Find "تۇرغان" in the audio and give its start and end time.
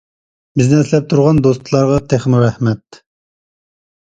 1.11-1.41